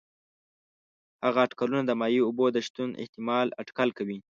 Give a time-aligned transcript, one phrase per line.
[1.25, 4.19] هغه اټکلونه د مایع اوبو د شتون احتمال اټکل کوي.